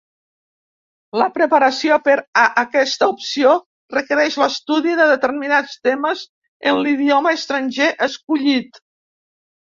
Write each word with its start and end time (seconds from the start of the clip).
La 1.21 1.25
preparació 1.33 1.97
per 2.07 2.15
a 2.43 2.45
aquesta 2.61 3.09
opció 3.15 3.51
requereix 3.97 4.39
l'estudi 4.45 4.97
de 5.03 5.07
determinats 5.13 5.77
temes 5.91 6.25
en 6.73 6.83
l'idioma 6.87 7.37
estranger 7.43 7.93
escollit. 8.09 8.83